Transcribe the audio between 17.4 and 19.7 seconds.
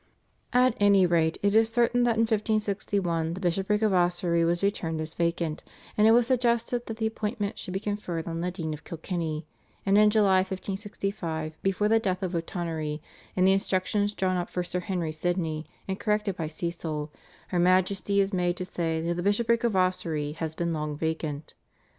her Majesty is made to say that the "Bishopric